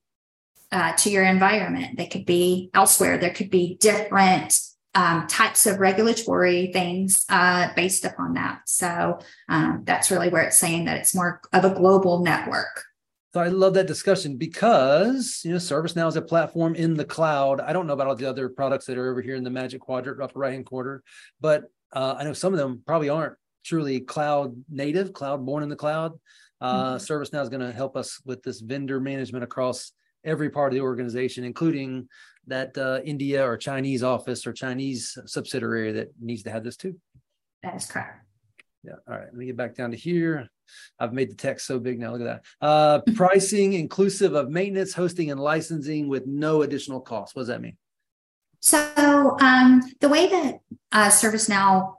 uh, 0.72 0.94
to 0.98 1.10
your 1.10 1.24
environment. 1.24 1.98
They 1.98 2.06
could 2.06 2.28
be 2.28 2.70
elsewhere. 2.76 3.18
There 3.18 3.34
could 3.34 3.50
be 3.50 3.76
different 3.80 4.56
um, 4.96 5.28
types 5.28 5.66
of 5.66 5.80
regulatory 5.80 6.72
things 6.72 7.26
uh, 7.30 7.70
based 7.76 8.06
upon 8.06 8.36
that. 8.36 8.62
So 8.66 9.20
um, 9.50 9.82
that's 9.86 10.12
really 10.12 10.30
where 10.30 10.44
it's 10.44 10.58
saying 10.58 10.86
that 10.86 10.98
it's 10.98 11.16
more 11.16 11.42
of 11.52 11.66
a 11.66 11.74
global 11.74 12.24
network. 12.24 12.84
So 13.34 13.40
I 13.40 13.48
love 13.48 13.74
that 13.74 13.88
discussion 13.88 14.38
because 14.38 15.42
you 15.44 15.52
know 15.52 15.58
ServiceNow 15.58 16.08
is 16.08 16.16
a 16.16 16.22
platform 16.22 16.76
in 16.76 16.94
the 16.94 17.06
cloud. 17.06 17.62
I 17.62 17.74
don't 17.74 17.88
know 17.88 17.94
about 17.94 18.08
all 18.08 18.16
the 18.16 18.30
other 18.30 18.48
products 18.48 18.86
that 18.86 18.98
are 18.98 19.10
over 19.10 19.22
here 19.22 19.36
in 19.36 19.44
the 19.44 19.50
Magic 19.50 19.82
Quadrant, 19.82 20.22
upper 20.22 20.38
right 20.38 20.54
hand 20.54 20.68
corner, 20.68 21.02
but 21.42 21.64
uh, 21.94 22.16
I 22.18 22.24
know 22.26 22.34
some 22.34 22.54
of 22.54 22.60
them 22.60 22.84
probably 22.86 23.10
aren't 23.10 23.34
truly 23.66 24.02
cloud 24.02 24.56
native, 24.70 25.14
cloud 25.14 25.44
born 25.46 25.64
in 25.64 25.70
the 25.70 25.76
cloud. 25.76 26.20
Uh, 26.62 26.96
mm-hmm. 26.96 27.14
ServiceNow 27.14 27.42
is 27.42 27.50
going 27.50 27.66
to 27.66 27.72
help 27.72 27.98
us 27.98 28.22
with 28.24 28.44
this 28.44 28.62
vendor 28.62 29.00
management 29.00 29.44
across 29.44 29.94
every 30.24 30.50
part 30.50 30.72
of 30.72 30.76
the 30.76 30.82
organization, 30.82 31.44
including 31.44 32.08
that 32.48 32.78
uh, 32.78 33.00
India 33.04 33.46
or 33.48 33.58
Chinese 33.58 34.04
office 34.04 34.46
or 34.46 34.54
Chinese 34.54 35.18
subsidiary 35.26 35.92
that 35.94 36.10
needs 36.20 36.44
to 36.44 36.52
have 36.52 36.64
this 36.64 36.78
too. 36.78 36.96
That 37.64 37.76
is 37.76 37.86
correct. 37.86 38.26
Yeah. 38.84 38.94
All 39.08 39.16
right. 39.16 39.26
Let 39.26 39.34
me 39.34 39.46
get 39.46 39.58
back 39.58 39.76
down 39.76 39.92
to 39.92 39.98
here. 39.98 40.50
I've 41.00 41.14
made 41.14 41.30
the 41.30 41.36
text 41.36 41.66
so 41.68 41.80
big 41.80 42.00
now. 42.00 42.12
Look 42.12 42.22
at 42.22 42.44
that. 42.62 42.66
Uh, 42.66 43.00
pricing 43.16 43.74
inclusive 43.74 44.34
of 44.34 44.50
maintenance, 44.50 44.94
hosting, 44.94 45.32
and 45.32 45.40
licensing 45.40 46.10
with 46.10 46.26
no 46.26 46.64
additional 46.64 47.00
cost. 47.00 47.36
What 47.36 47.42
does 47.42 47.48
that 47.48 47.62
mean? 47.62 47.78
So 48.60 49.38
um, 49.42 49.82
the 50.00 50.10
way 50.10 50.28
that 50.28 50.60
uh, 50.92 51.10
ServiceNow 51.10 51.96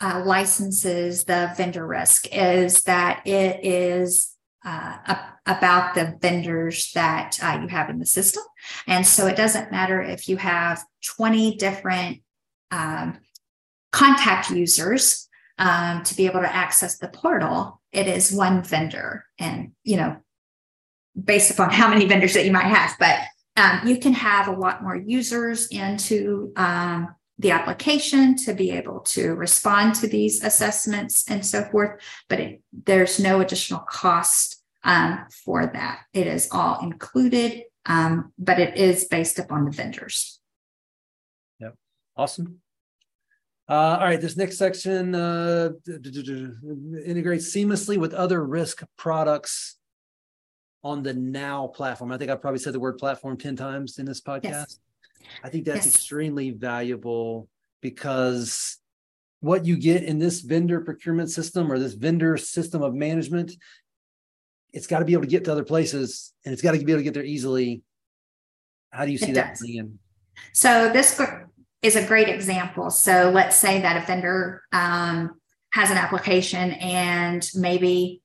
uh, 0.00 0.22
licenses 0.24 1.24
the 1.24 1.52
vendor 1.56 1.86
risk 1.86 2.26
is 2.30 2.82
that 2.82 3.26
it 3.26 3.64
is 3.64 4.33
uh, 4.64 5.16
about 5.46 5.94
the 5.94 6.16
vendors 6.20 6.90
that 6.92 7.38
uh, 7.42 7.58
you 7.60 7.68
have 7.68 7.90
in 7.90 7.98
the 7.98 8.06
system. 8.06 8.42
And 8.86 9.06
so 9.06 9.26
it 9.26 9.36
doesn't 9.36 9.70
matter 9.70 10.00
if 10.00 10.28
you 10.28 10.36
have 10.38 10.82
20 11.16 11.56
different 11.56 12.22
um, 12.70 13.18
contact 13.92 14.50
users 14.50 15.28
um, 15.58 16.02
to 16.02 16.16
be 16.16 16.26
able 16.26 16.40
to 16.40 16.54
access 16.54 16.98
the 16.98 17.08
portal, 17.08 17.80
it 17.92 18.08
is 18.08 18.32
one 18.32 18.62
vendor. 18.62 19.24
And, 19.38 19.72
you 19.84 19.96
know, 19.96 20.16
based 21.22 21.50
upon 21.50 21.70
how 21.70 21.88
many 21.88 22.06
vendors 22.06 22.34
that 22.34 22.44
you 22.44 22.52
might 22.52 22.64
have, 22.64 22.96
but 22.98 23.18
um, 23.56 23.86
you 23.86 23.98
can 23.98 24.12
have 24.14 24.48
a 24.48 24.58
lot 24.58 24.82
more 24.82 24.96
users 24.96 25.68
into 25.68 26.52
um, 26.56 27.14
the 27.38 27.52
application 27.52 28.36
to 28.36 28.52
be 28.52 28.72
able 28.72 29.00
to 29.00 29.34
respond 29.34 29.94
to 29.96 30.08
these 30.08 30.42
assessments 30.42 31.24
and 31.30 31.46
so 31.46 31.62
forth. 31.64 32.00
But 32.28 32.40
it, 32.40 32.62
there's 32.72 33.20
no 33.20 33.40
additional 33.40 33.80
cost 33.80 34.53
um, 34.84 35.24
for 35.44 35.66
that. 35.66 36.00
It 36.12 36.26
is 36.26 36.48
all 36.52 36.80
included, 36.82 37.64
um, 37.86 38.32
but 38.38 38.60
it 38.60 38.76
is 38.76 39.06
based 39.06 39.38
upon 39.38 39.64
the 39.64 39.70
vendors. 39.70 40.40
Yep. 41.60 41.74
Awesome. 42.16 42.60
Uh, 43.66 43.96
all 43.98 44.04
right, 44.04 44.20
this 44.20 44.36
next 44.36 44.58
section 44.58 45.14
uh, 45.14 45.70
integrates 45.88 47.50
seamlessly 47.54 47.96
with 47.96 48.12
other 48.12 48.44
risk 48.44 48.84
products 48.98 49.76
on 50.82 51.02
the 51.02 51.14
Now 51.14 51.68
platform. 51.68 52.12
I 52.12 52.18
think 52.18 52.30
I 52.30 52.36
probably 52.36 52.60
said 52.60 52.74
the 52.74 52.80
word 52.80 52.98
platform 52.98 53.38
10 53.38 53.56
times 53.56 53.98
in 53.98 54.04
this 54.04 54.20
podcast. 54.20 54.42
Yes. 54.44 54.78
I 55.42 55.48
think 55.48 55.64
that's 55.64 55.86
yes. 55.86 55.94
extremely 55.94 56.50
valuable 56.50 57.48
because 57.80 58.76
what 59.40 59.64
you 59.64 59.76
get 59.76 60.02
in 60.02 60.18
this 60.18 60.40
vendor 60.40 60.80
procurement 60.80 61.30
system 61.30 61.72
or 61.72 61.78
this 61.78 61.94
vendor 61.94 62.36
system 62.36 62.82
of 62.82 62.94
management, 62.94 63.52
it's 64.74 64.88
got 64.88 64.98
to 64.98 65.04
be 65.04 65.12
able 65.12 65.22
to 65.22 65.28
get 65.28 65.44
to 65.44 65.52
other 65.52 65.64
places 65.64 66.32
and 66.44 66.52
it's 66.52 66.60
got 66.60 66.72
to 66.72 66.84
be 66.84 66.92
able 66.92 67.00
to 67.00 67.04
get 67.04 67.14
there 67.14 67.24
easily. 67.24 67.82
How 68.90 69.04
do 69.04 69.12
you 69.12 69.18
see 69.18 69.30
it 69.30 69.34
that? 69.34 69.56
So 70.52 70.90
this 70.92 71.20
is 71.80 71.96
a 71.96 72.04
great 72.04 72.28
example. 72.28 72.90
So 72.90 73.30
let's 73.32 73.56
say 73.56 73.80
that 73.80 74.02
a 74.02 74.06
vendor 74.06 74.62
um, 74.72 75.40
has 75.72 75.90
an 75.90 75.96
application 75.96 76.72
and 76.72 77.48
maybe 77.54 78.20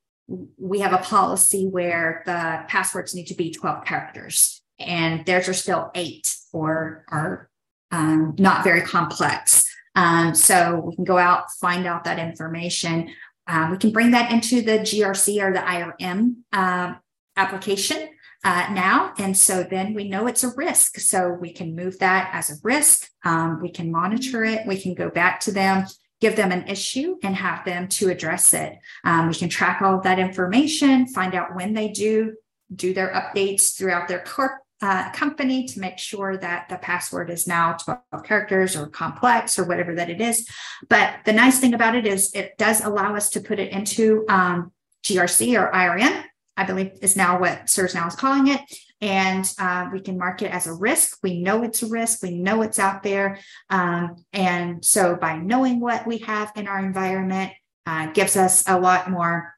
we 0.58 0.80
have 0.80 0.94
a 0.94 0.98
policy 0.98 1.68
where 1.68 2.24
the 2.26 2.66
passwords 2.68 3.14
need 3.14 3.28
to 3.28 3.36
be 3.36 3.52
12 3.52 3.86
characters 3.86 4.62
and 4.80 5.26
theirs 5.26 5.48
are 5.48 5.54
still 5.54 5.92
eight 5.94 6.36
or 6.52 7.06
are 7.10 7.50
um, 7.92 8.36
not 8.40 8.64
very 8.64 8.82
complex. 8.82 9.66
Um, 9.96 10.34
so 10.34 10.84
we 10.86 10.96
can 10.96 11.04
go 11.04 11.18
out, 11.18 11.52
find 11.60 11.86
out 11.86 12.04
that 12.06 12.20
information. 12.20 13.10
Um, 13.50 13.72
we 13.72 13.78
can 13.78 13.92
bring 13.92 14.12
that 14.12 14.32
into 14.32 14.62
the 14.62 14.80
GRC 14.80 15.44
or 15.44 15.52
the 15.52 15.60
IRM 15.60 16.36
uh, 16.54 16.94
application 17.36 18.10
uh, 18.44 18.68
now. 18.72 19.14
And 19.18 19.36
so 19.36 19.64
then 19.64 19.96
we 19.96 20.08
know 20.08 20.28
it's 20.28 20.44
a 20.44 20.54
risk. 20.56 21.00
So 21.00 21.32
we 21.32 21.52
can 21.52 21.76
move 21.76 21.98
that 22.00 22.30
as 22.32 22.52
a 22.52 22.62
risk. 22.64 23.10
Um, 23.26 23.60
we 23.60 23.72
can 23.72 23.92
monitor 23.92 24.46
it. 24.46 24.68
We 24.68 24.80
can 24.80 24.94
go 24.94 25.10
back 25.10 25.40
to 25.42 25.52
them, 25.52 25.88
give 26.22 26.36
them 26.36 26.52
an 26.52 26.68
issue 26.68 27.18
and 27.24 27.36
have 27.36 27.66
them 27.66 27.88
to 27.88 28.10
address 28.10 28.54
it. 28.54 28.78
Um, 29.04 29.28
we 29.28 29.34
can 29.34 29.50
track 29.50 29.82
all 29.82 29.98
of 29.98 30.04
that 30.04 30.20
information, 30.20 31.08
find 31.08 31.34
out 31.34 31.56
when 31.56 31.74
they 31.74 31.90
do 31.90 32.36
do 32.74 32.94
their 32.94 33.10
updates 33.10 33.76
throughout 33.76 34.08
their 34.08 34.20
corp 34.20 34.52
uh, 34.82 35.12
company 35.12 35.66
to 35.66 35.80
make 35.80 35.98
sure 35.98 36.38
that 36.38 36.70
the 36.70 36.78
password 36.78 37.30
is 37.30 37.48
now 37.48 37.74
12 37.74 38.24
characters 38.24 38.76
or 38.76 38.88
complex 38.88 39.60
or 39.60 39.66
whatever 39.66 39.96
that 39.96 40.10
it 40.10 40.22
is. 40.22 40.48
But 40.90 41.16
the 41.26 41.34
nice 41.34 41.60
thing 41.60 41.74
about 41.74 41.96
it 41.96 42.06
is 42.06 42.34
it 42.34 42.58
does 42.58 42.84
allow 42.84 43.16
us 43.16 43.30
to 43.32 43.42
put 43.42 43.60
it 43.60 43.72
into 43.72 44.26
um, 44.30 44.72
GRC 45.04 45.60
or 45.60 45.72
IRM 45.72 46.24
I 46.60 46.66
believe 46.66 46.92
is 47.02 47.16
now 47.16 47.40
what 47.40 47.68
ServiceNow 47.68 48.10
is 48.10 48.16
calling 48.16 48.48
it. 48.48 48.60
And 49.00 49.50
uh, 49.58 49.90
we 49.94 50.02
can 50.02 50.18
mark 50.18 50.42
it 50.42 50.52
as 50.52 50.68
a 50.68 50.74
risk. 50.74 51.18
We 51.24 51.42
know 51.42 51.64
it's 51.64 51.82
a 51.84 51.88
risk. 51.88 52.22
We 52.22 52.38
know 52.38 52.64
it's 52.64 52.80
out 52.80 53.02
there. 53.02 53.40
Um, 53.70 54.26
and 54.34 54.84
so 54.84 55.16
by 55.16 55.38
knowing 55.38 55.80
what 55.80 56.06
we 56.06 56.18
have 56.18 56.52
in 56.58 56.68
our 56.68 56.80
environment, 56.80 57.54
uh, 57.86 58.12
gives 58.12 58.36
us 58.36 58.68
a 58.68 58.78
lot 58.78 59.10
more 59.10 59.56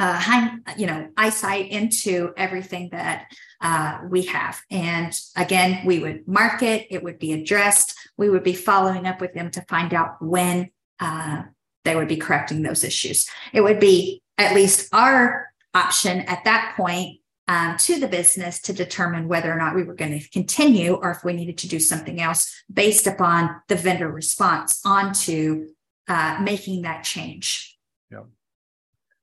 uh, 0.00 0.18
high, 0.18 0.56
you 0.76 0.86
know, 0.86 1.08
eyesight 1.16 1.70
into 1.70 2.32
everything 2.36 2.88
that 2.92 3.26
uh, 3.60 4.00
we 4.08 4.22
have. 4.22 4.60
And 4.70 5.18
again, 5.36 5.84
we 5.86 6.00
would 6.00 6.26
mark 6.26 6.62
it, 6.62 6.86
it 6.90 7.02
would 7.02 7.18
be 7.18 7.32
addressed. 7.32 7.94
We 8.16 8.30
would 8.30 8.42
be 8.42 8.54
following 8.54 9.06
up 9.06 9.20
with 9.20 9.34
them 9.34 9.50
to 9.52 9.62
find 9.62 9.94
out 9.94 10.16
when 10.20 10.70
uh, 10.98 11.42
they 11.84 11.96
would 11.96 12.08
be 12.08 12.16
correcting 12.16 12.62
those 12.62 12.84
issues. 12.84 13.28
It 13.52 13.60
would 13.60 13.80
be 13.80 14.22
at 14.38 14.54
least 14.54 14.92
our 14.92 15.52
option 15.74 16.20
at 16.20 16.44
that 16.44 16.74
point 16.76 17.18
um, 17.48 17.76
to 17.78 17.98
the 17.98 18.08
business 18.08 18.60
to 18.62 18.72
determine 18.72 19.28
whether 19.28 19.52
or 19.52 19.56
not 19.56 19.74
we 19.74 19.82
were 19.82 19.94
going 19.94 20.18
to 20.18 20.28
continue 20.30 20.94
or 20.94 21.10
if 21.10 21.24
we 21.24 21.32
needed 21.32 21.58
to 21.58 21.68
do 21.68 21.80
something 21.80 22.20
else 22.20 22.52
based 22.72 23.06
upon 23.06 23.60
the 23.68 23.74
vendor 23.74 24.10
response 24.10 24.80
onto 24.84 25.68
uh, 26.08 26.38
making 26.42 26.82
that 26.82 27.04
change. 27.04 27.76
Yeah. 28.10 28.22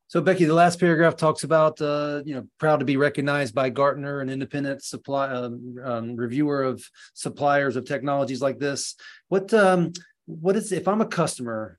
So 0.09 0.21
Becky, 0.21 0.45
the 0.45 0.55
last 0.55 0.79
paragraph 0.79 1.15
talks 1.15 1.43
about 1.43 1.79
uh, 1.79 2.23
you 2.25 2.33
know 2.33 2.47
proud 2.57 2.79
to 2.79 2.85
be 2.85 2.97
recognized 2.97 3.53
by 3.53 3.69
Gartner, 3.69 4.21
an 4.21 4.29
independent 4.29 4.83
supply 4.83 5.29
um, 5.29 5.75
um, 5.83 6.15
reviewer 6.15 6.63
of 6.63 6.83
suppliers 7.13 7.75
of 7.75 7.85
technologies 7.85 8.41
like 8.41 8.57
this. 8.57 8.95
What 9.27 9.53
um, 9.53 9.93
what 10.25 10.55
is 10.55 10.71
if 10.71 10.87
I'm 10.87 11.01
a 11.01 11.05
customer? 11.05 11.77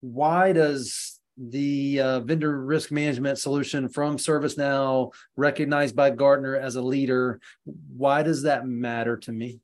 Why 0.00 0.52
does 0.52 1.20
the 1.36 2.00
uh, 2.00 2.20
vendor 2.20 2.64
risk 2.64 2.90
management 2.90 3.38
solution 3.38 3.90
from 3.90 4.16
ServiceNow, 4.16 5.12
recognized 5.36 5.94
by 5.94 6.08
Gartner 6.08 6.56
as 6.56 6.76
a 6.76 6.82
leader. 6.82 7.40
Why 7.94 8.22
does 8.22 8.44
that 8.44 8.66
matter 8.66 9.18
to 9.18 9.32
me? 9.32 9.60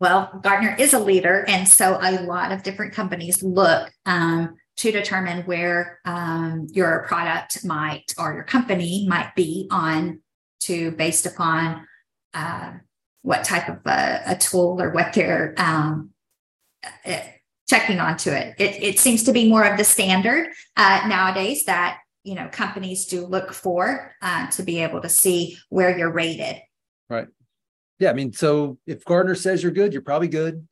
Well, 0.00 0.38
Gartner 0.42 0.76
is 0.78 0.92
a 0.92 0.98
leader, 0.98 1.46
and 1.48 1.66
so 1.66 1.96
a 1.98 2.20
lot 2.24 2.52
of 2.52 2.62
different 2.62 2.92
companies 2.92 3.42
look 3.42 3.90
um, 4.04 4.56
to 4.78 4.90
determine 4.90 5.44
where 5.44 6.00
um, 6.04 6.66
your 6.72 7.04
product 7.06 7.64
might 7.64 8.14
or 8.18 8.34
your 8.34 8.44
company 8.44 9.06
might 9.08 9.34
be 9.36 9.68
on 9.70 10.20
to 10.60 10.92
based 10.92 11.26
upon 11.26 11.86
uh, 12.34 12.72
what 13.22 13.44
type 13.44 13.68
of 13.68 13.78
a, 13.86 14.22
a, 14.26 14.36
tool 14.36 14.80
or 14.80 14.90
what 14.90 15.12
their 15.12 15.54
um, 15.58 16.10
checking 17.68 18.00
onto 18.00 18.30
it. 18.30 18.54
It, 18.58 18.82
it 18.82 18.98
seems 18.98 19.22
to 19.24 19.32
be 19.32 19.48
more 19.48 19.64
of 19.64 19.78
the 19.78 19.84
standard 19.84 20.48
uh, 20.76 21.02
nowadays 21.06 21.64
that 21.64 21.98
you 22.24 22.34
know 22.34 22.48
companies 22.52 23.06
do 23.06 23.26
look 23.26 23.52
for 23.52 24.12
uh, 24.22 24.50
to 24.50 24.62
be 24.62 24.80
able 24.82 25.00
to 25.02 25.08
see 25.08 25.56
where 25.68 25.96
you're 25.96 26.12
rated. 26.12 26.56
Right. 27.08 27.28
Yeah. 27.98 28.10
I 28.10 28.14
mean, 28.14 28.32
so 28.32 28.78
if 28.86 29.04
Gartner 29.04 29.34
says 29.34 29.62
you're 29.62 29.72
good, 29.72 29.92
you're 29.92 30.02
probably 30.02 30.28
good. 30.28 30.54
And 30.54 30.66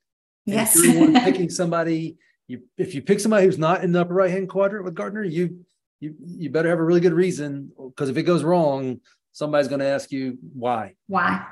yes. 0.54 0.76
If 0.76 0.94
you're 0.94 1.20
picking 1.24 1.50
somebody, 1.50 2.16
you 2.50 2.62
if 2.76 2.94
you 2.94 3.02
pick 3.02 3.20
somebody 3.20 3.46
who's 3.46 3.58
not 3.58 3.84
in 3.84 3.92
the 3.92 4.00
upper 4.00 4.14
right 4.14 4.30
hand 4.30 4.48
quadrant 4.48 4.84
with 4.84 4.94
Gartner, 4.94 5.22
you 5.22 5.64
you 6.00 6.14
you 6.20 6.50
better 6.50 6.68
have 6.68 6.80
a 6.80 6.84
really 6.84 7.00
good 7.00 7.12
reason 7.12 7.70
because 7.88 8.08
if 8.08 8.16
it 8.16 8.24
goes 8.24 8.42
wrong, 8.42 9.00
somebody's 9.32 9.68
going 9.68 9.80
to 9.80 9.86
ask 9.86 10.10
you 10.10 10.38
why. 10.52 10.94
Why? 11.06 11.46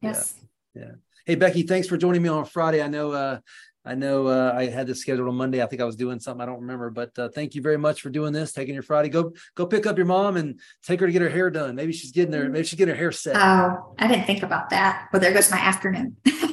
Yes. 0.00 0.34
Yeah. 0.74 0.82
yeah. 0.82 0.90
Hey 1.24 1.34
Becky, 1.36 1.62
thanks 1.62 1.88
for 1.88 1.96
joining 1.96 2.22
me 2.22 2.28
on 2.28 2.44
Friday. 2.44 2.82
I 2.82 2.88
know 2.88 3.12
uh, 3.12 3.38
I 3.86 3.94
know 3.94 4.26
uh, 4.26 4.52
I 4.54 4.66
had 4.66 4.86
this 4.86 5.00
scheduled 5.00 5.28
on 5.28 5.34
Monday. 5.34 5.62
I 5.62 5.66
think 5.66 5.80
I 5.80 5.84
was 5.84 5.96
doing 5.96 6.20
something. 6.20 6.42
I 6.42 6.46
don't 6.46 6.60
remember, 6.60 6.90
but 6.90 7.18
uh, 7.18 7.28
thank 7.28 7.54
you 7.54 7.62
very 7.62 7.78
much 7.78 8.02
for 8.02 8.10
doing 8.10 8.32
this, 8.32 8.52
taking 8.52 8.74
your 8.74 8.82
Friday. 8.82 9.08
Go 9.08 9.32
go 9.54 9.66
pick 9.66 9.86
up 9.86 9.96
your 9.96 10.06
mom 10.06 10.36
and 10.36 10.60
take 10.82 11.00
her 11.00 11.06
to 11.06 11.12
get 11.12 11.22
her 11.22 11.30
hair 11.30 11.50
done. 11.50 11.74
Maybe 11.74 11.92
she's 11.92 12.10
getting 12.10 12.34
her. 12.34 12.48
Maybe 12.50 12.64
she's 12.64 12.78
getting 12.78 12.94
her 12.94 12.98
hair 12.98 13.12
set. 13.12 13.36
Oh, 13.36 13.94
I 13.98 14.06
didn't 14.06 14.26
think 14.26 14.42
about 14.42 14.68
that. 14.70 15.08
Well, 15.12 15.20
there 15.20 15.32
goes 15.32 15.50
my 15.50 15.58
afternoon. 15.58 16.16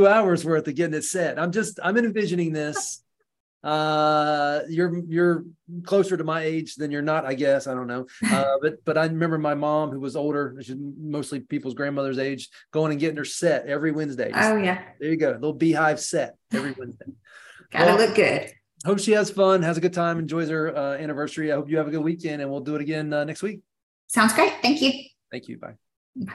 that's 0.00 0.14
hours 0.14 0.44
worth 0.44 0.66
of 0.66 0.74
getting 0.74 0.94
it 0.94 1.04
set. 1.04 1.38
I'm 1.38 1.52
just 1.52 1.78
I'm 1.82 1.96
envisioning 1.96 2.52
this. 2.52 3.02
Uh 3.62 4.60
you're 4.68 5.04
you're 5.06 5.44
closer 5.84 6.16
to 6.16 6.24
my 6.24 6.42
age 6.42 6.74
than 6.74 6.90
you're 6.90 7.00
not 7.00 7.24
i 7.24 7.34
guess. 7.34 7.68
I 7.68 7.74
don't 7.74 7.86
know. 7.86 8.06
Uh 8.28 8.56
but 8.60 8.84
but 8.84 8.98
i 8.98 9.04
remember 9.04 9.38
my 9.38 9.54
mom 9.54 9.90
who 9.90 10.00
was 10.00 10.16
older 10.16 10.60
mostly 10.98 11.38
people's 11.38 11.74
grandmother's 11.74 12.18
age 12.18 12.48
going 12.72 12.90
and 12.90 13.00
getting 13.00 13.16
her 13.16 13.24
set 13.24 13.66
every 13.66 13.92
wednesday. 13.92 14.32
Just, 14.32 14.50
oh 14.50 14.56
yeah. 14.56 14.82
There 14.98 15.10
you 15.10 15.16
go. 15.16 15.30
Little 15.30 15.52
beehive 15.52 16.00
set 16.00 16.36
every 16.52 16.72
wednesday. 16.72 17.06
Gotta 17.70 17.94
well, 17.94 17.98
look 17.98 18.16
good. 18.16 18.50
hope 18.84 18.98
she 18.98 19.12
has 19.12 19.30
fun 19.30 19.62
has 19.62 19.76
a 19.76 19.80
good 19.80 19.92
time 19.92 20.18
enjoys 20.18 20.48
her 20.48 20.76
uh, 20.76 20.94
anniversary. 20.96 21.52
I 21.52 21.54
hope 21.54 21.70
you 21.70 21.76
have 21.76 21.86
a 21.86 21.92
good 21.92 22.02
weekend 22.02 22.42
and 22.42 22.50
we'll 22.50 22.60
do 22.60 22.74
it 22.74 22.80
again 22.80 23.12
uh, 23.12 23.22
next 23.22 23.42
week. 23.42 23.60
Sounds 24.08 24.32
great. 24.32 24.54
Thank 24.60 24.82
you. 24.82 24.92
Thank 25.30 25.46
you. 25.46 25.58
Bye. 25.58 25.74
Bye 26.16 26.34